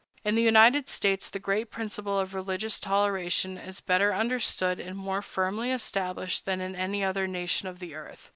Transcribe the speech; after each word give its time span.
In 0.25 0.33
the 0.33 0.41
United 0.41 0.89
States, 0.89 1.29
the 1.29 1.37
great 1.37 1.69
principle 1.69 2.19
of 2.19 2.33
religious 2.33 2.79
toleration 2.79 3.59
is 3.59 3.81
better 3.81 4.15
understood 4.15 4.79
and 4.79 4.97
more 4.97 5.21
firmly 5.21 5.69
established 5.69 6.43
than 6.45 6.59
in 6.59 6.75
any 6.75 7.03
other 7.03 7.27
nation 7.27 7.67
of 7.67 7.77
the 7.77 7.93
earth. 7.93 8.27